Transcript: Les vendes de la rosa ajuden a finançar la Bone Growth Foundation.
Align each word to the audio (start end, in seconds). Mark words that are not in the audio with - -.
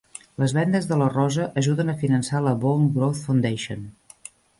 Les 0.43 0.53
vendes 0.57 0.85
de 0.91 0.95
la 1.01 1.09
rosa 1.11 1.45
ajuden 1.61 1.93
a 1.93 1.95
finançar 2.05 2.41
la 2.47 2.53
Bone 2.65 2.89
Growth 2.97 3.21
Foundation. 3.27 3.85